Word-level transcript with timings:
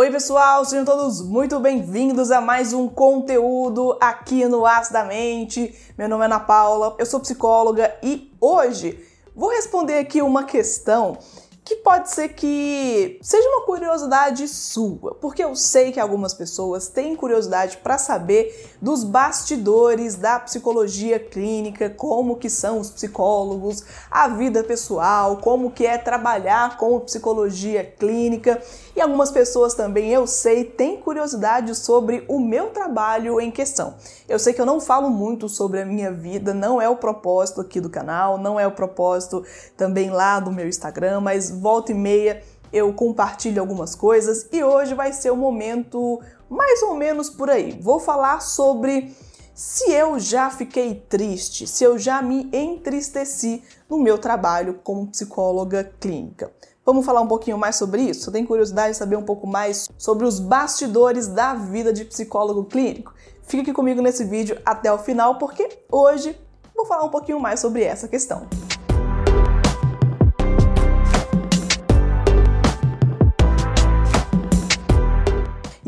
Oi, 0.00 0.10
pessoal, 0.10 0.64
sejam 0.64 0.82
todos 0.82 1.20
muito 1.20 1.60
bem-vindos 1.60 2.30
a 2.30 2.40
mais 2.40 2.72
um 2.72 2.88
conteúdo 2.88 3.98
aqui 4.00 4.46
no 4.46 4.64
As 4.64 4.88
da 4.88 5.04
Mente. 5.04 5.78
Meu 5.98 6.08
nome 6.08 6.22
é 6.22 6.24
Ana 6.24 6.40
Paula, 6.40 6.96
eu 6.98 7.04
sou 7.04 7.20
psicóloga 7.20 7.94
e 8.02 8.34
hoje 8.40 8.98
vou 9.36 9.50
responder 9.50 9.98
aqui 9.98 10.22
uma 10.22 10.44
questão 10.44 11.18
que 11.64 11.76
pode 11.76 12.10
ser 12.10 12.30
que 12.30 13.18
seja 13.22 13.48
uma 13.48 13.64
curiosidade 13.64 14.48
sua, 14.48 15.14
porque 15.20 15.44
eu 15.44 15.54
sei 15.54 15.92
que 15.92 16.00
algumas 16.00 16.32
pessoas 16.32 16.88
têm 16.88 17.14
curiosidade 17.14 17.76
para 17.78 17.98
saber 17.98 18.70
dos 18.80 19.04
bastidores 19.04 20.16
da 20.16 20.40
psicologia 20.40 21.18
clínica, 21.18 21.90
como 21.90 22.36
que 22.36 22.48
são 22.48 22.80
os 22.80 22.90
psicólogos, 22.90 23.84
a 24.10 24.28
vida 24.28 24.64
pessoal, 24.64 25.36
como 25.36 25.70
que 25.70 25.86
é 25.86 25.98
trabalhar 25.98 26.76
com 26.76 26.98
psicologia 27.00 27.84
clínica. 27.84 28.60
E 28.96 29.00
algumas 29.00 29.30
pessoas 29.30 29.74
também, 29.74 30.10
eu 30.10 30.26
sei, 30.26 30.64
têm 30.64 30.96
curiosidade 30.96 31.74
sobre 31.74 32.24
o 32.26 32.40
meu 32.40 32.70
trabalho 32.70 33.40
em 33.40 33.50
questão. 33.50 33.94
Eu 34.28 34.38
sei 34.38 34.52
que 34.52 34.60
eu 34.60 34.66
não 34.66 34.80
falo 34.80 35.10
muito 35.10 35.48
sobre 35.48 35.80
a 35.80 35.84
minha 35.84 36.10
vida, 36.10 36.52
não 36.52 36.80
é 36.80 36.88
o 36.88 36.96
propósito 36.96 37.60
aqui 37.60 37.80
do 37.80 37.90
canal, 37.90 38.38
não 38.38 38.58
é 38.58 38.66
o 38.66 38.72
propósito 38.72 39.44
também 39.76 40.10
lá 40.10 40.40
do 40.40 40.50
meu 40.50 40.66
Instagram, 40.66 41.20
mas 41.20 41.49
volta 41.50 41.92
e 41.92 41.94
meia 41.94 42.42
eu 42.72 42.92
compartilho 42.92 43.60
algumas 43.60 43.94
coisas 43.94 44.46
e 44.52 44.62
hoje 44.62 44.94
vai 44.94 45.12
ser 45.12 45.30
o 45.30 45.34
um 45.34 45.38
momento 45.38 46.20
mais 46.48 46.82
ou 46.82 46.94
menos 46.94 47.28
por 47.28 47.50
aí. 47.50 47.78
Vou 47.80 47.98
falar 47.98 48.40
sobre 48.40 49.14
se 49.54 49.90
eu 49.90 50.18
já 50.18 50.50
fiquei 50.50 50.94
triste, 50.94 51.66
se 51.66 51.84
eu 51.84 51.98
já 51.98 52.22
me 52.22 52.48
entristeci 52.52 53.62
no 53.88 53.98
meu 53.98 54.18
trabalho 54.18 54.80
como 54.82 55.06
psicóloga 55.08 55.92
clínica. 56.00 56.52
Vamos 56.84 57.04
falar 57.04 57.20
um 57.20 57.28
pouquinho 57.28 57.58
mais 57.58 57.76
sobre 57.76 58.02
isso? 58.02 58.24
Você 58.24 58.32
tem 58.32 58.46
curiosidade 58.46 58.92
de 58.92 58.96
saber 58.96 59.16
um 59.16 59.22
pouco 59.22 59.46
mais 59.46 59.88
sobre 59.98 60.26
os 60.26 60.40
bastidores 60.40 61.28
da 61.28 61.54
vida 61.54 61.92
de 61.92 62.04
psicólogo 62.04 62.64
clínico? 62.64 63.12
Fica 63.42 63.62
aqui 63.62 63.72
comigo 63.72 64.00
nesse 64.00 64.24
vídeo 64.24 64.58
até 64.64 64.92
o 64.92 64.98
final, 64.98 65.38
porque 65.38 65.68
hoje 65.90 66.36
vou 66.74 66.86
falar 66.86 67.04
um 67.04 67.10
pouquinho 67.10 67.38
mais 67.38 67.60
sobre 67.60 67.82
essa 67.82 68.08
questão. 68.08 68.48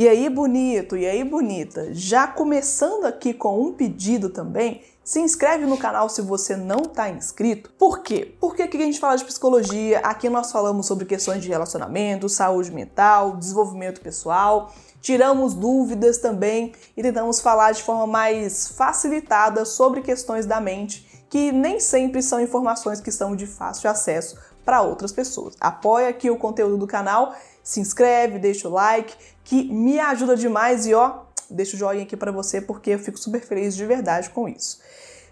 E 0.03 0.09
aí, 0.09 0.29
bonito, 0.29 0.97
e 0.97 1.07
aí, 1.07 1.23
bonita, 1.23 1.95
já 1.95 2.27
começando 2.27 3.05
aqui 3.05 3.33
com 3.33 3.63
um 3.63 3.73
pedido 3.73 4.31
também, 4.31 4.83
se 5.05 5.21
inscreve 5.21 5.65
no 5.65 5.79
canal 5.79 6.09
se 6.09 6.21
você 6.21 6.57
não 6.57 6.79
está 6.79 7.09
inscrito. 7.09 7.71
Por 7.79 8.01
quê? 8.01 8.35
Porque 8.41 8.63
aqui 8.63 8.79
a 8.79 8.81
gente 8.81 8.99
fala 8.99 9.15
de 9.15 9.25
psicologia, 9.25 10.01
aqui 10.01 10.29
nós 10.29 10.51
falamos 10.51 10.87
sobre 10.87 11.05
questões 11.05 11.41
de 11.41 11.49
relacionamento, 11.49 12.29
saúde 12.29 12.73
mental, 12.73 13.37
desenvolvimento 13.37 14.01
pessoal, 14.01 14.73
tiramos 15.01 15.55
dúvidas 15.55 16.19
também 16.19 16.73
e 16.97 17.01
tentamos 17.01 17.41
falar 17.41 17.71
de 17.71 17.85
forma 17.85 18.09
mais 18.09 18.71
facilitada 18.71 19.65
sobre 19.65 20.01
questões 20.01 20.47
da 20.47 20.61
mente 20.61 21.13
que 21.31 21.53
nem 21.53 21.81
sempre 21.81 22.23
são 22.23 22.41
informações 22.41 23.01
que 23.01 23.13
são 23.13 23.37
de 23.37 23.47
fácil 23.47 23.89
acesso 23.89 24.37
para 24.65 24.83
outras 24.83 25.13
pessoas. 25.13 25.57
Apoia 25.61 26.09
aqui 26.09 26.31
o 26.31 26.37
conteúdo 26.37 26.77
do 26.77 26.87
canal, 26.87 27.35
se 27.63 27.81
inscreve, 27.81 28.39
deixa 28.39 28.69
o 28.69 28.73
like, 28.73 29.17
que 29.45 29.65
me 29.65 29.99
ajuda 29.99 30.37
demais 30.37 30.87
e 30.87 30.95
ó, 30.95 31.21
deixa 31.51 31.77
o 31.77 31.79
joinha 31.79 32.03
aqui 32.03 32.17
para 32.17 32.33
você 32.33 32.61
porque 32.61 32.91
eu 32.91 32.99
fico 32.99 33.19
super 33.19 33.41
feliz 33.41 33.75
de 33.75 33.85
verdade 33.85 34.31
com 34.31 34.49
isso. 34.49 34.81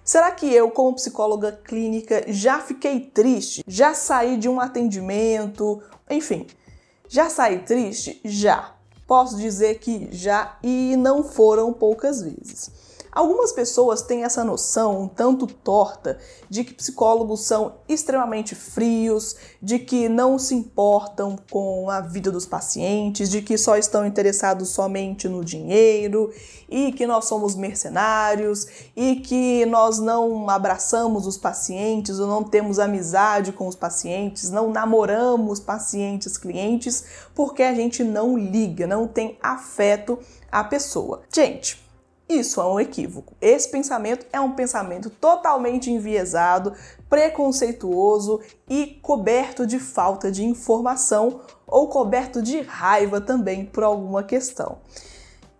Será 0.04 0.30
que 0.32 0.52
eu, 0.52 0.70
como 0.70 0.96
psicóloga 0.96 1.52
clínica, 1.52 2.24
já 2.26 2.58
fiquei 2.60 3.00
triste? 3.00 3.62
Já 3.66 3.94
saí 3.94 4.36
de 4.36 4.48
um 4.48 4.58
atendimento? 4.58 5.82
Enfim, 6.08 6.46
já 7.08 7.28
saí 7.28 7.60
triste? 7.60 8.20
Já. 8.24 8.74
Posso 9.06 9.36
dizer 9.36 9.78
que 9.78 10.08
já 10.12 10.58
e 10.62 10.96
não 10.96 11.22
foram 11.22 11.72
poucas 11.72 12.22
vezes. 12.22 12.70
Algumas 13.12 13.52
pessoas 13.52 14.02
têm 14.02 14.22
essa 14.22 14.44
noção 14.44 15.02
um 15.02 15.08
tanto 15.08 15.46
torta 15.46 16.18
de 16.48 16.62
que 16.62 16.72
psicólogos 16.72 17.40
são 17.40 17.74
extremamente 17.88 18.54
frios, 18.54 19.34
de 19.60 19.80
que 19.80 20.08
não 20.08 20.38
se 20.38 20.54
importam 20.54 21.36
com 21.50 21.90
a 21.90 22.00
vida 22.00 22.30
dos 22.30 22.46
pacientes, 22.46 23.28
de 23.28 23.42
que 23.42 23.58
só 23.58 23.76
estão 23.76 24.06
interessados 24.06 24.68
somente 24.68 25.28
no 25.28 25.44
dinheiro 25.44 26.32
e 26.68 26.92
que 26.92 27.04
nós 27.04 27.24
somos 27.24 27.56
mercenários 27.56 28.66
e 28.94 29.16
que 29.16 29.66
nós 29.66 29.98
não 29.98 30.48
abraçamos 30.48 31.26
os 31.26 31.36
pacientes 31.36 32.20
ou 32.20 32.28
não 32.28 32.44
temos 32.44 32.78
amizade 32.78 33.50
com 33.50 33.66
os 33.66 33.74
pacientes, 33.74 34.50
não 34.50 34.70
namoramos 34.70 35.58
pacientes, 35.58 36.38
clientes, 36.38 37.04
porque 37.34 37.64
a 37.64 37.74
gente 37.74 38.04
não 38.04 38.38
liga, 38.38 38.86
não 38.86 39.08
tem 39.08 39.36
afeto 39.42 40.16
à 40.50 40.62
pessoa. 40.62 41.22
Gente, 41.32 41.89
isso 42.30 42.60
é 42.60 42.64
um 42.64 42.78
equívoco. 42.78 43.34
Esse 43.40 43.68
pensamento 43.68 44.24
é 44.32 44.40
um 44.40 44.52
pensamento 44.52 45.10
totalmente 45.10 45.90
enviesado, 45.90 46.72
preconceituoso 47.08 48.40
e 48.68 48.98
coberto 49.02 49.66
de 49.66 49.80
falta 49.80 50.30
de 50.30 50.44
informação 50.44 51.40
ou 51.66 51.88
coberto 51.88 52.40
de 52.40 52.60
raiva 52.60 53.20
também 53.20 53.66
por 53.66 53.82
alguma 53.82 54.22
questão. 54.22 54.78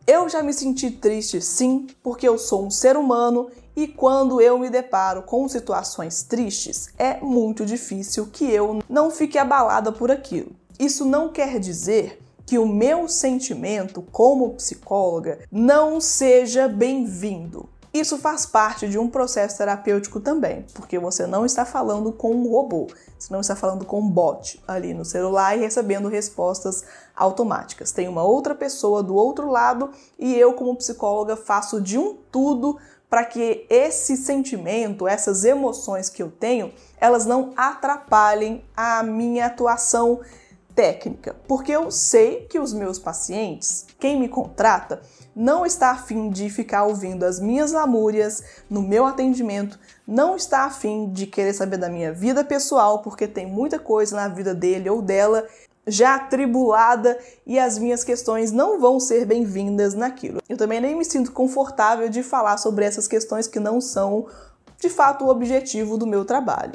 Eu 0.07 0.29
já 0.29 0.43
me 0.43 0.53
senti 0.53 0.91
triste 0.91 1.41
sim, 1.41 1.87
porque 2.03 2.27
eu 2.27 2.39
sou 2.39 2.65
um 2.65 2.71
ser 2.71 2.97
humano 2.97 3.51
e 3.77 3.87
quando 3.87 4.41
eu 4.41 4.59
me 4.59 4.71
deparo 4.71 5.23
com 5.23 5.49
situações 5.49 6.23
tristes, 6.23 6.89
é 6.99 7.21
muito 7.21 7.65
difícil 7.67 8.29
que 8.33 8.45
eu 8.45 8.83
não 8.89 9.11
fique 9.11 9.39
abalada 9.39 9.93
por 9.93 10.11
aquilo. 10.11 10.53
Isso 10.79 11.05
não 11.05 11.29
quer 11.29 11.59
dizer 11.59 12.21
que 12.51 12.59
o 12.59 12.67
meu 12.67 13.07
sentimento 13.07 14.03
como 14.11 14.55
psicóloga 14.55 15.39
não 15.53 16.01
seja 16.01 16.67
bem-vindo. 16.67 17.69
Isso 17.95 18.19
faz 18.19 18.45
parte 18.45 18.89
de 18.89 18.99
um 18.99 19.09
processo 19.09 19.59
terapêutico 19.59 20.19
também, 20.19 20.67
porque 20.75 20.99
você 20.99 21.29
não 21.29 21.47
está 21.47 21.65
falando 21.65 22.13
com 22.13 22.35
um 22.35 22.51
robô, 22.51 22.89
você 23.17 23.33
não 23.33 23.41
está 23.41 23.55
falando 23.55 23.85
com 23.85 24.01
um 24.01 24.11
bot 24.11 24.61
ali 24.67 24.93
no 24.93 25.05
celular 25.05 25.57
e 25.57 25.61
recebendo 25.61 26.09
respostas 26.09 26.83
automáticas. 27.15 27.93
Tem 27.93 28.09
uma 28.09 28.25
outra 28.25 28.53
pessoa 28.53 29.01
do 29.01 29.15
outro 29.15 29.49
lado 29.49 29.91
e 30.19 30.37
eu, 30.37 30.53
como 30.55 30.75
psicóloga, 30.75 31.37
faço 31.37 31.81
de 31.81 31.97
um 31.97 32.17
tudo 32.33 32.77
para 33.09 33.25
que 33.25 33.65
esse 33.71 34.17
sentimento, 34.17 35.07
essas 35.07 35.45
emoções 35.45 36.09
que 36.09 36.21
eu 36.21 36.33
tenho, 36.33 36.73
elas 37.01 37.27
não 37.27 37.53
atrapalhem 37.57 38.65
a 38.77 39.05
minha 39.05 39.47
atuação 39.47 40.21
técnica, 40.75 41.37
porque 41.47 41.73
eu 41.73 41.91
sei 41.91 42.47
que 42.47 42.59
os 42.59 42.73
meus 42.73 42.99
pacientes, 42.99 43.87
quem 43.99 44.19
me 44.19 44.29
contrata, 44.29 45.01
não 45.35 45.65
está 45.65 45.91
afim 45.91 46.29
de 46.31 46.51
ficar 46.51 46.85
ouvindo 46.85 47.25
as 47.25 47.39
minhas 47.41 47.73
lamúrias 47.73 48.43
no 48.69 48.83
meu 48.83 49.07
atendimento, 49.07 49.79
não 50.07 50.37
está 50.37 50.65
afim 50.65 51.11
de 51.13 51.27
querer 51.27 51.53
saber 51.55 51.77
da 51.77 51.89
minha 51.89 52.13
vida 52.13 52.45
pessoal, 52.45 53.01
porque 53.01 53.29
tem 53.29 53.47
muita 53.47 53.79
coisa 53.79 54.17
na 54.17 54.29
vida 54.29 54.55
dele 54.55 54.91
ou 54.91 55.01
dela 55.01 55.47
já 55.87 56.17
atribulada 56.17 57.19
e 57.47 57.59
as 57.59 57.79
minhas 57.79 58.05
questões 58.05 58.53
não 58.53 58.81
vão 58.81 59.01
ser 59.01 59.25
bem-vindas 59.25 59.95
naquilo. 59.95 60.41
Eu 60.49 60.57
também 60.57 60.81
nem 60.81 60.95
me 60.95 61.05
sinto 61.05 61.33
confortável 61.33 62.09
de 62.09 62.23
falar 62.23 62.59
sobre 62.59 62.85
essas 62.85 63.09
questões 63.09 63.47
que 63.47 63.59
não 63.59 63.81
são 63.81 64.27
de 64.79 64.89
fato 64.89 65.25
o 65.25 65.29
objetivo 65.29 65.97
do 65.97 66.07
meu 66.07 66.25
trabalho. 66.25 66.75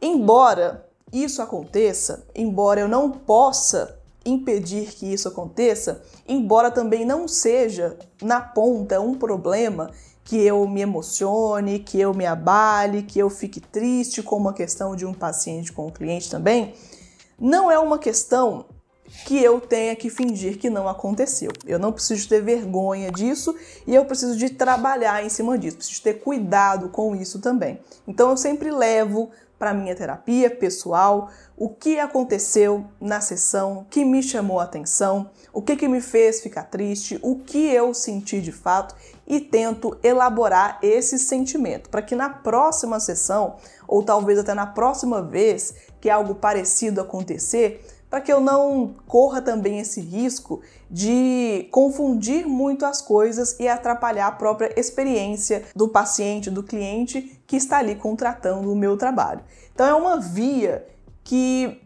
Embora 0.00 0.85
isso 1.22 1.42
aconteça, 1.42 2.26
embora 2.34 2.80
eu 2.80 2.88
não 2.88 3.10
possa 3.10 3.98
impedir 4.24 4.88
que 4.88 5.12
isso 5.12 5.28
aconteça, 5.28 6.02
embora 6.26 6.70
também 6.70 7.04
não 7.04 7.28
seja 7.28 7.96
na 8.20 8.40
ponta 8.40 9.00
um 9.00 9.14
problema 9.14 9.90
que 10.24 10.36
eu 10.44 10.66
me 10.66 10.80
emocione, 10.80 11.78
que 11.78 12.00
eu 12.00 12.12
me 12.12 12.26
abale, 12.26 13.04
que 13.04 13.18
eu 13.18 13.30
fique 13.30 13.60
triste 13.60 14.22
com 14.22 14.36
uma 14.36 14.52
questão 14.52 14.96
de 14.96 15.06
um 15.06 15.14
paciente 15.14 15.72
com 15.72 15.86
um 15.86 15.90
cliente 15.90 16.28
também, 16.28 16.74
não 17.38 17.70
é 17.70 17.78
uma 17.78 17.98
questão 17.98 18.66
que 19.24 19.40
eu 19.40 19.60
tenha 19.60 19.94
que 19.94 20.10
fingir 20.10 20.58
que 20.58 20.68
não 20.68 20.88
aconteceu. 20.88 21.52
Eu 21.64 21.78
não 21.78 21.92
preciso 21.92 22.28
ter 22.28 22.42
vergonha 22.42 23.10
disso 23.10 23.54
e 23.86 23.94
eu 23.94 24.04
preciso 24.04 24.36
de 24.36 24.50
trabalhar 24.50 25.24
em 25.24 25.28
cima 25.28 25.56
disso, 25.56 25.76
preciso 25.76 26.02
ter 26.02 26.14
cuidado 26.14 26.88
com 26.88 27.14
isso 27.14 27.38
também. 27.38 27.78
Então 28.06 28.30
eu 28.30 28.36
sempre 28.36 28.70
levo 28.70 29.30
para 29.58 29.72
minha 29.72 29.94
terapia 29.94 30.50
pessoal, 30.50 31.30
o 31.56 31.68
que 31.68 31.98
aconteceu 31.98 32.84
na 33.00 33.20
sessão 33.20 33.86
que 33.88 34.04
me 34.04 34.22
chamou 34.22 34.60
a 34.60 34.64
atenção, 34.64 35.30
o 35.52 35.62
que, 35.62 35.76
que 35.76 35.88
me 35.88 36.00
fez 36.00 36.40
ficar 36.40 36.64
triste, 36.64 37.18
o 37.22 37.36
que 37.36 37.66
eu 37.72 37.94
senti 37.94 38.40
de 38.40 38.52
fato 38.52 38.94
e 39.26 39.40
tento 39.40 39.98
elaborar 40.02 40.78
esse 40.82 41.18
sentimento 41.18 41.88
para 41.88 42.02
que 42.02 42.14
na 42.14 42.28
próxima 42.28 43.00
sessão, 43.00 43.56
ou 43.88 44.02
talvez 44.02 44.38
até 44.38 44.52
na 44.52 44.66
próxima 44.66 45.22
vez 45.22 45.74
que 46.00 46.10
algo 46.10 46.34
parecido 46.34 47.00
acontecer, 47.00 47.84
para 48.16 48.22
que 48.22 48.32
eu 48.32 48.40
não 48.40 48.94
corra 49.06 49.42
também 49.42 49.78
esse 49.78 50.00
risco 50.00 50.62
de 50.90 51.68
confundir 51.70 52.46
muito 52.46 52.86
as 52.86 53.02
coisas 53.02 53.54
e 53.60 53.68
atrapalhar 53.68 54.28
a 54.28 54.32
própria 54.32 54.72
experiência 54.74 55.64
do 55.76 55.86
paciente, 55.86 56.50
do 56.50 56.62
cliente 56.62 57.38
que 57.46 57.56
está 57.56 57.76
ali 57.76 57.94
contratando 57.94 58.72
o 58.72 58.74
meu 58.74 58.96
trabalho. 58.96 59.42
Então 59.74 59.86
é 59.86 59.92
uma 59.92 60.18
via 60.18 60.86
que 61.22 61.78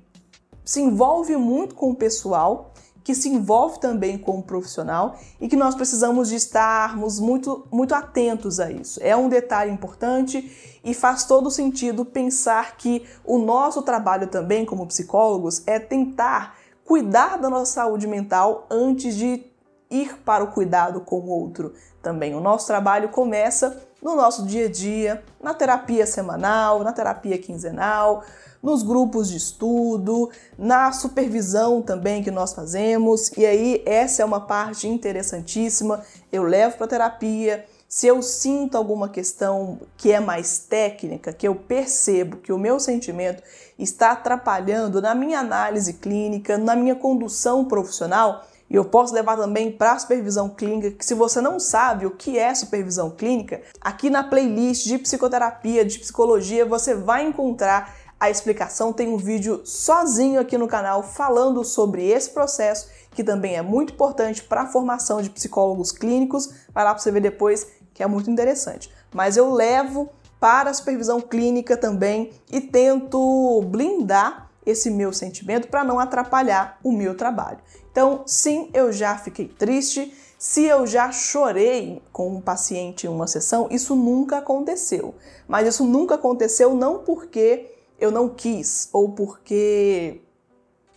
se 0.65 0.81
envolve 0.81 1.37
muito 1.37 1.75
com 1.75 1.91
o 1.91 1.97
pessoal, 1.97 2.70
que 3.11 3.15
se 3.17 3.29
envolve 3.29 3.81
também 3.81 4.17
com 4.17 4.39
o 4.39 4.43
profissional 4.43 5.17
e 5.41 5.49
que 5.49 5.57
nós 5.57 5.75
precisamos 5.75 6.29
de 6.29 6.37
estarmos 6.37 7.19
muito, 7.19 7.67
muito 7.69 7.93
atentos 7.93 8.61
a 8.61 8.71
isso. 8.71 9.01
É 9.03 9.17
um 9.17 9.29
detalhe 9.29 9.69
importante 9.69 10.79
e 10.85 10.95
faz 10.95 11.25
todo 11.25 11.51
sentido 11.51 12.05
pensar 12.05 12.77
que 12.77 13.05
o 13.25 13.37
nosso 13.37 13.83
trabalho 13.83 14.29
também 14.29 14.65
como 14.65 14.87
psicólogos 14.87 15.67
é 15.67 15.81
tentar 15.81 16.55
cuidar 16.85 17.37
da 17.37 17.51
nossa 17.51 17.73
saúde 17.73 18.07
mental 18.07 18.69
antes 18.71 19.17
de 19.17 19.45
ir 19.91 20.19
para 20.25 20.45
o 20.45 20.53
cuidado 20.53 21.01
com 21.01 21.19
o 21.19 21.31
outro 21.31 21.75
também. 22.01 22.33
O 22.37 22.41
nosso 22.41 22.69
trabalho 22.69 23.09
começa 23.09 23.77
no 24.01 24.15
nosso 24.15 24.47
dia 24.47 24.67
a 24.67 24.71
dia, 24.71 25.25
na 25.43 25.53
terapia 25.53 26.07
semanal, 26.07 26.85
na 26.85 26.93
terapia 26.93 27.37
quinzenal, 27.39 28.23
nos 28.63 28.83
grupos 28.83 29.31
de 29.31 29.37
estudo, 29.37 30.31
na 30.59 30.93
supervisão 30.93 31.81
também 31.83 32.23
que 32.23 32.31
nós 32.31 32.53
fazemos. 32.53 33.31
E 33.37 33.47
aí, 33.47 33.83
essa 33.87 34.23
é 34.23 34.25
uma 34.25 34.41
parte 34.41 34.87
interessantíssima. 34.87 36.03
Eu 36.31 36.43
levo 36.43 36.77
para 36.77 36.87
terapia. 36.87 37.65
Se 37.89 38.07
eu 38.07 38.23
sinto 38.23 38.77
alguma 38.77 39.09
questão 39.09 39.81
que 39.97 40.13
é 40.13 40.21
mais 40.21 40.59
técnica, 40.59 41.33
que 41.33 41.49
eu 41.49 41.57
percebo 41.57 42.37
que 42.37 42.53
o 42.53 42.59
meu 42.59 42.79
sentimento 42.79 43.43
está 43.77 44.13
atrapalhando 44.13 45.01
na 45.01 45.15
minha 45.15 45.41
análise 45.41 45.95
clínica, 45.95 46.57
na 46.57 46.77
minha 46.77 46.95
condução 46.95 47.65
profissional, 47.65 48.45
e 48.71 48.77
eu 48.77 48.85
posso 48.85 49.13
levar 49.13 49.37
também 49.37 49.73
para 49.73 49.93
a 49.93 49.99
supervisão 49.99 50.49
clínica, 50.49 50.93
que 50.93 51.05
se 51.05 51.13
você 51.13 51.41
não 51.41 51.59
sabe 51.59 52.07
o 52.07 52.13
que 52.13 52.39
é 52.39 52.55
supervisão 52.55 53.11
clínica, 53.11 53.61
aqui 53.81 54.09
na 54.09 54.23
playlist 54.23 54.87
de 54.87 54.97
psicoterapia, 54.97 55.85
de 55.85 55.99
psicologia, 55.99 56.65
você 56.65 56.95
vai 56.95 57.25
encontrar 57.25 57.97
a 58.21 58.29
explicação. 58.29 58.93
Tem 58.93 59.09
um 59.09 59.17
vídeo 59.17 59.63
sozinho 59.65 60.39
aqui 60.39 60.59
no 60.59 60.69
canal 60.69 61.03
falando 61.03 61.65
sobre 61.65 62.07
esse 62.07 62.31
processo, 62.31 62.89
que 63.13 63.25
também 63.25 63.57
é 63.57 63.63
muito 63.63 63.95
importante 63.95 64.43
para 64.43 64.63
a 64.63 64.67
formação 64.67 65.23
de 65.23 65.31
psicólogos 65.31 65.91
clínicos. 65.91 66.53
Vai 66.75 66.85
lá 66.85 66.93
para 66.93 67.03
você 67.03 67.11
ver 67.11 67.23
depois, 67.23 67.67
que 67.95 68.03
é 68.03 68.07
muito 68.07 68.31
interessante. 68.31 68.93
Mas 69.13 69.39
eu 69.39 69.51
levo 69.51 70.11
para 70.39 70.71
a 70.71 70.75
supervisão 70.75 71.21
clínica 71.21 71.77
também 71.77 72.31
e 72.51 72.61
tento 72.61 73.63
blindar 73.67 74.51
esse 74.65 74.91
meu 74.91 75.13
sentimento 75.13 75.69
para 75.69 75.83
não 75.83 75.99
atrapalhar 75.99 76.79
o 76.85 76.93
meu 76.93 77.17
trabalho. 77.17 77.59
Então, 77.91 78.23
sim, 78.27 78.71
eu 78.73 78.93
já 78.93 79.17
fiquei 79.17 79.49
triste. 79.49 80.15
Se 80.39 80.65
eu 80.65 80.87
já 80.87 81.11
chorei 81.11 82.03
com 82.13 82.37
um 82.37 82.41
paciente 82.41 83.07
em 83.07 83.11
uma 83.11 83.27
sessão, 83.27 83.67
isso 83.71 83.95
nunca 83.97 84.39
aconteceu. 84.39 85.15
Mas 85.49 85.67
isso 85.67 85.85
nunca 85.85 86.15
aconteceu 86.15 86.75
não 86.75 86.99
porque 86.99 87.80
eu 88.01 88.11
não 88.11 88.29
quis 88.29 88.89
ou 88.93 89.11
porque, 89.11 90.21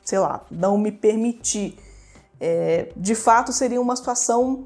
sei 0.03 0.19
lá, 0.19 0.45
não 0.49 0.77
me 0.77 0.91
permiti. 0.91 1.77
É, 2.39 2.91
de 2.95 3.15
fato, 3.15 3.51
seria 3.51 3.81
uma 3.81 3.95
situação 3.95 4.65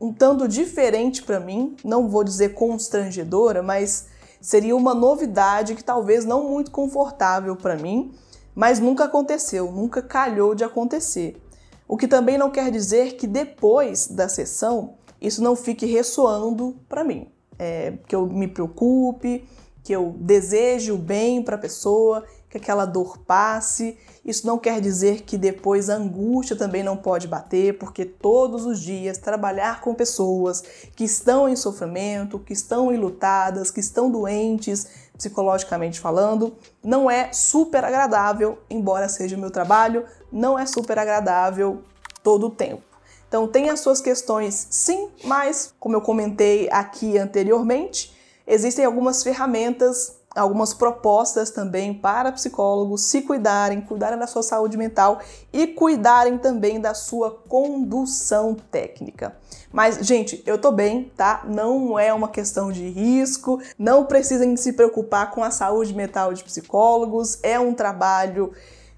um 0.00 0.12
tanto 0.12 0.48
diferente 0.48 1.22
para 1.22 1.38
mim, 1.38 1.76
não 1.84 2.08
vou 2.08 2.24
dizer 2.24 2.54
constrangedora, 2.54 3.62
mas 3.62 4.06
seria 4.40 4.74
uma 4.74 4.94
novidade 4.94 5.74
que 5.74 5.84
talvez 5.84 6.24
não 6.24 6.48
muito 6.48 6.70
confortável 6.70 7.54
para 7.54 7.76
mim 7.76 8.14
mas 8.54 8.80
nunca 8.80 9.04
aconteceu, 9.04 9.70
nunca 9.70 10.02
calhou 10.02 10.54
de 10.54 10.64
acontecer. 10.64 11.40
O 11.86 11.96
que 11.96 12.06
também 12.06 12.38
não 12.38 12.50
quer 12.50 12.70
dizer 12.70 13.16
que 13.16 13.26
depois 13.26 14.06
da 14.06 14.28
sessão 14.28 14.94
isso 15.20 15.42
não 15.42 15.56
fique 15.56 15.86
ressoando 15.86 16.76
para 16.88 17.04
mim. 17.04 17.28
É, 17.58 17.94
que 18.06 18.14
eu 18.14 18.26
me 18.26 18.48
preocupe, 18.48 19.46
que 19.82 19.92
eu 19.92 20.14
deseje 20.18 20.92
o 20.92 20.98
bem 20.98 21.42
para 21.42 21.56
a 21.56 21.58
pessoa, 21.58 22.24
que 22.50 22.58
aquela 22.58 22.84
dor 22.84 23.18
passe. 23.18 23.96
Isso 24.24 24.46
não 24.46 24.58
quer 24.58 24.80
dizer 24.80 25.22
que 25.22 25.38
depois 25.38 25.88
a 25.88 25.94
angústia 25.94 26.56
também 26.56 26.82
não 26.82 26.96
pode 26.96 27.26
bater, 27.26 27.78
porque 27.78 28.04
todos 28.04 28.66
os 28.66 28.80
dias 28.80 29.18
trabalhar 29.18 29.80
com 29.80 29.94
pessoas 29.94 30.62
que 30.94 31.04
estão 31.04 31.48
em 31.48 31.56
sofrimento, 31.56 32.38
que 32.38 32.52
estão 32.52 32.92
enlutadas, 32.92 33.70
que 33.70 33.80
estão 33.80 34.10
doentes, 34.10 34.86
psicologicamente 35.16 36.00
falando, 36.00 36.56
não 36.82 37.10
é 37.10 37.32
super 37.32 37.84
agradável, 37.84 38.58
embora 38.68 39.08
seja 39.08 39.36
o 39.36 39.40
meu 39.40 39.50
trabalho, 39.50 40.04
não 40.32 40.58
é 40.58 40.66
super 40.66 40.98
agradável 40.98 41.82
todo 42.22 42.46
o 42.46 42.50
tempo. 42.50 42.82
Então 43.28 43.46
tem 43.46 43.70
as 43.70 43.80
suas 43.80 44.00
questões 44.00 44.66
sim, 44.70 45.08
mas 45.24 45.72
como 45.78 45.94
eu 45.94 46.00
comentei 46.00 46.68
aqui 46.70 47.16
anteriormente, 47.16 48.12
existem 48.46 48.84
algumas 48.84 49.22
ferramentas 49.22 50.20
algumas 50.34 50.72
propostas 50.72 51.50
também 51.50 51.92
para 51.92 52.30
psicólogos 52.32 53.02
se 53.02 53.22
cuidarem, 53.22 53.80
cuidarem 53.80 54.18
da 54.18 54.26
sua 54.26 54.42
saúde 54.42 54.76
mental 54.76 55.20
e 55.52 55.66
cuidarem 55.66 56.38
também 56.38 56.80
da 56.80 56.94
sua 56.94 57.30
condução 57.48 58.56
técnica. 58.70 59.36
Mas, 59.72 59.98
gente, 60.06 60.42
eu 60.46 60.58
tô 60.58 60.70
bem, 60.70 61.10
tá? 61.16 61.42
Não 61.46 61.98
é 61.98 62.12
uma 62.12 62.28
questão 62.28 62.70
de 62.70 62.88
risco, 62.88 63.60
não 63.78 64.04
precisem 64.04 64.56
se 64.56 64.72
preocupar 64.72 65.30
com 65.30 65.42
a 65.42 65.50
saúde 65.50 65.94
mental 65.94 66.32
de 66.32 66.44
psicólogos, 66.44 67.38
é 67.42 67.58
um 67.58 67.74
trabalho 67.74 68.52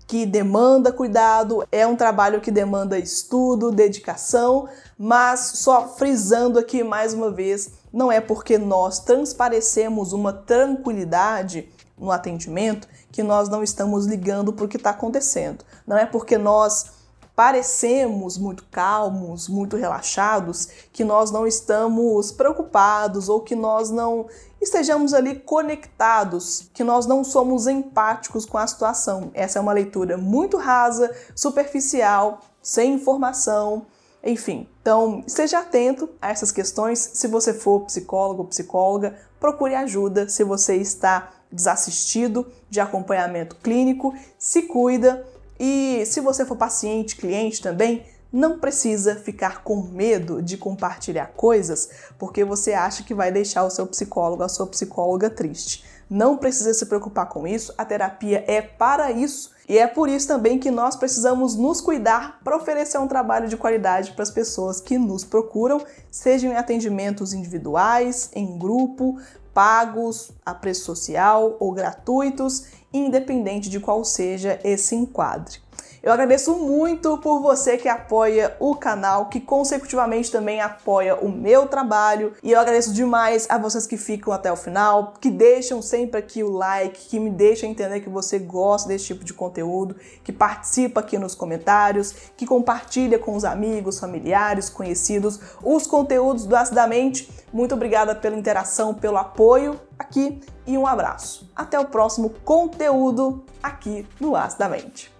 que 0.07 0.27
demanda 0.27 0.93
cuidado, 0.93 1.67
é 1.73 1.87
um 1.87 1.97
trabalho 1.97 2.41
que 2.41 2.51
demanda 2.51 2.99
estudo, 2.99 3.71
dedicação, 3.71 4.69
mas 4.99 5.53
só 5.55 5.89
frisando 5.89 6.59
aqui 6.59 6.85
mais 6.85 7.15
uma 7.15 7.31
vez, 7.31 7.71
não 7.93 8.11
é 8.11 8.21
porque 8.21 8.57
nós 8.57 8.99
transparecemos 8.99 10.13
uma 10.13 10.33
tranquilidade 10.33 11.69
no 11.99 12.11
atendimento 12.11 12.89
que 13.11 13.23
nós 13.23 13.49
não 13.49 13.63
estamos 13.63 14.07
ligando 14.07 14.53
para 14.53 14.65
o 14.65 14.69
que 14.69 14.77
está 14.77 14.91
acontecendo. 14.91 15.65
Não 15.87 15.97
é 15.97 16.07
porque 16.07 16.39
nós 16.39 17.03
parecemos 17.35 18.37
muito 18.37 18.65
calmos, 18.71 19.49
muito 19.49 19.77
relaxados, 19.77 20.69
que 20.93 21.05
nós 21.05 21.31
não 21.31 21.47
estamos 21.47 22.31
preocupados 22.33 23.29
ou 23.29 23.41
que 23.41 23.55
nós 23.55 23.91
não 23.91 24.27
estejamos 24.61 25.15
ali 25.15 25.37
conectados, 25.41 26.69
que 26.73 26.85
nós 26.85 27.07
não 27.07 27.25
somos 27.25 27.67
empáticos 27.67 28.45
com 28.45 28.59
a 28.59 28.67
situação. 28.67 29.31
Essa 29.35 29.59
é 29.59 29.63
uma 29.63 29.73
leitura 29.73 30.17
muito 30.17 30.57
rasa, 30.57 31.15
superficial, 31.35 32.41
sem 32.63 32.95
informação, 32.95 33.87
enfim. 34.23 34.69
Então, 34.81 35.25
esteja 35.27 35.59
atento 35.59 36.09
a 36.21 36.31
essas 36.31 36.53
questões. 36.53 36.99
Se 37.15 37.27
você 37.27 37.53
for 37.53 37.81
psicólogo 37.81 38.43
ou 38.43 38.49
psicóloga, 38.49 39.17
procure 39.41 39.75
ajuda. 39.75 40.29
Se 40.29 40.45
você 40.45 40.77
está 40.77 41.33
desassistido 41.51 42.47
de 42.71 42.81
acompanhamento 42.81 43.57
clínico, 43.57 44.15
se 44.39 44.63
cuida 44.63 45.27
e 45.61 46.05
se 46.07 46.21
você 46.21 46.47
for 46.47 46.57
paciente, 46.57 47.17
cliente 47.17 47.61
também, 47.61 48.07
não 48.33 48.59
precisa 48.59 49.17
ficar 49.17 49.63
com 49.63 49.83
medo 49.83 50.41
de 50.41 50.57
compartilhar 50.57 51.27
coisas 51.37 51.91
porque 52.19 52.43
você 52.43 52.73
acha 52.73 53.05
que 53.05 53.13
vai 53.13 53.31
deixar 53.31 53.63
o 53.65 53.71
seu 53.71 53.87
psicólogo, 53.87 54.43
a 54.43 54.49
sua 54.49 54.67
psicóloga 54.67 55.29
triste. 55.29 55.85
Não 56.09 56.37
precisa 56.37 56.73
se 56.73 56.87
preocupar 56.87 57.29
com 57.29 57.47
isso, 57.47 57.75
a 57.77 57.85
terapia 57.85 58.43
é 58.47 58.63
para 58.63 59.13
isso 59.13 59.52
e 59.69 59.79
é 59.79 59.87
por 59.87 60.09
isso 60.09 60.27
também 60.27 60.59
que 60.59 60.71
nós 60.71 60.97
precisamos 60.97 61.55
nos 61.55 61.81
cuidar 61.81 62.41
para 62.43 62.57
oferecer 62.57 62.99
um 62.99 63.07
trabalho 63.07 63.49
de 63.49 63.57
qualidade 63.57 64.13
para 64.13 64.23
as 64.23 64.31
pessoas 64.31 64.81
que 64.81 64.99
nos 64.99 65.25
procuram, 65.25 65.81
sejam 66.11 66.53
em 66.53 66.57
atendimentos 66.57 67.33
individuais, 67.33 68.31
em 68.35 68.59
grupo, 68.59 69.19
pagos 69.55 70.33
a 70.45 70.55
preço 70.55 70.85
social 70.85 71.57
ou 71.61 71.73
gratuitos 71.73 72.65
independente 72.93 73.71
de 73.71 73.81
qual 73.81 74.05
seja 74.05 74.61
esse 74.63 74.95
enquadre. 74.95 75.59
Eu 76.03 76.13
agradeço 76.13 76.57
muito 76.57 77.17
por 77.19 77.41
você 77.41 77.79
que 77.79 77.89
apoia 77.89 78.57
o 78.59 78.75
canal, 78.75 79.27
que 79.27 79.39
consecutivamente 79.39 80.33
também 80.33 80.61
apoia 80.61 81.15
o 81.15 81.29
meu 81.29 81.69
trabalho. 81.69 82.33
E 82.43 82.51
eu 82.51 82.59
agradeço 82.59 82.93
demais 82.93 83.47
a 83.49 83.57
vocês 83.57 83.87
que 83.87 83.97
ficam 83.97 84.33
até 84.33 84.51
o 84.51 84.57
final, 84.57 85.15
que 85.21 85.31
deixam 85.31 85.81
sempre 85.81 86.19
aqui 86.19 86.43
o 86.43 86.51
like, 86.51 87.09
que 87.09 87.21
me 87.21 87.31
deixam 87.31 87.71
entender 87.71 88.01
que 88.01 88.09
você 88.09 88.37
gosta 88.41 88.89
desse 88.89 89.05
tipo 89.05 89.25
de 89.25 89.33
conteúdo, 89.33 89.95
que 90.25 90.33
participa 90.33 90.99
aqui 90.99 91.17
nos 91.17 91.37
comentários, 91.37 92.13
que 92.37 92.47
compartilha 92.47 93.17
com 93.17 93.37
os 93.37 93.45
amigos, 93.45 94.01
familiares, 94.01 94.69
conhecidos 94.69 95.39
os 95.63 95.87
conteúdos 95.87 96.47
do 96.47 96.57
Acidamente. 96.57 97.31
Muito 97.53 97.77
obrigada 97.77 98.13
pela 98.13 98.37
interação, 98.37 98.93
pelo 98.93 99.19
apoio 99.19 99.81
aqui 99.97 100.41
e 100.67 100.77
um 100.77 100.85
abraço. 100.85 101.49
Até 101.55 101.79
o 101.79 101.85
próximo 101.85 102.31
conteúdo 102.45 103.45
aqui 103.63 104.05
no 104.19 104.35
Acidamente. 104.35 105.12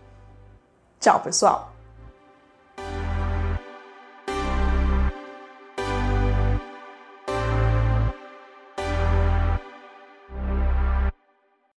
Tchau, 1.03 1.19
pessoal! 1.19 1.72